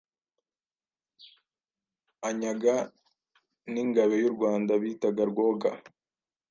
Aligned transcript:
anyaga 2.29 2.75
n’ingabe 3.71 4.15
y’u 4.23 4.31
Rwanda 4.35 4.71
bitaga 4.83 5.21
Rwoga. 5.31 5.71